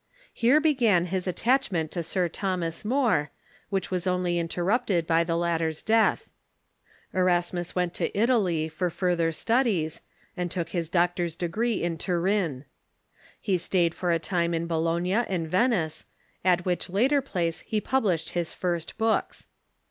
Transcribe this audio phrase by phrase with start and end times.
[0.33, 3.29] Here began his attachment to Sir Thomas More,
[3.69, 6.31] which was only interrupted by the lat ter's death.
[7.13, 10.01] Erasmus went to Italy for further studies,
[10.35, 12.65] and took his doctor's degree in Turin.
[13.39, 16.05] He stayed for a time in Bologna and Venice,
[16.43, 19.45] at which latter place he published his first books.